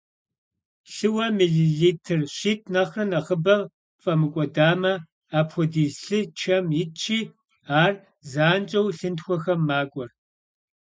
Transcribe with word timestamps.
Лъыуэ 0.93 1.25
миллилитр 1.37 2.19
щитӏ 2.35 2.67
нэхърэ 2.73 3.03
нэхъыбэ 3.11 3.55
фӏэмыкӏуэдамэ, 4.01 4.93
апхуэдиз 5.39 5.93
лъы 6.07 6.19
чэм 6.39 6.65
итщи, 6.81 7.19
ар 7.81 7.93
занщӏэу 8.31 8.87
лъынтхуэхэм 8.97 9.59
макӏуэр. 9.67 10.09